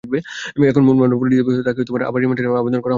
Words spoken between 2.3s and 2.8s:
নেওয়ার আবেদন